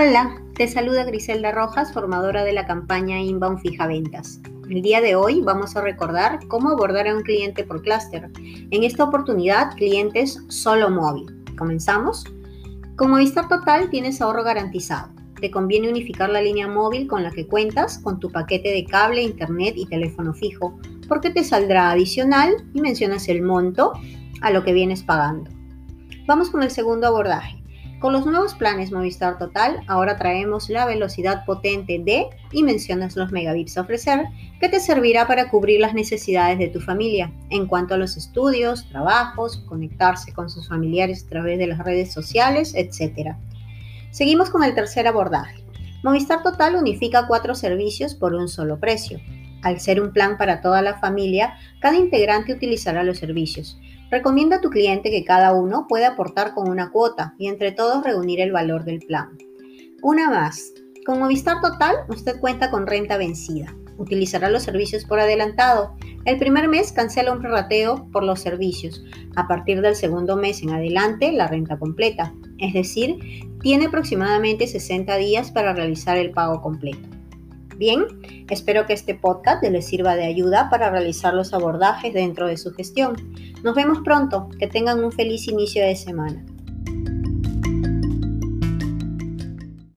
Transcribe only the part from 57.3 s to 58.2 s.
y entre todos